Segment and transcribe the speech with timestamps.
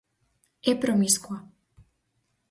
[0.69, 1.37] É promiscua.